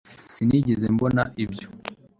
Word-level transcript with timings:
sinigeze 0.33 0.85
mbona 0.95 1.23
ibyo 1.43 1.67